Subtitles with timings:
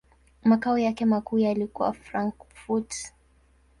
[0.43, 3.13] Makao yake makuu yalikuwa Frankfurt.